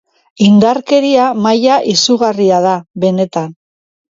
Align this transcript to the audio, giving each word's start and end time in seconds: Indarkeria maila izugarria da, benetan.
Indarkeria 0.45 1.27
maila 1.47 1.77
izugarria 1.93 2.63
da, 2.67 2.73
benetan. 3.05 3.57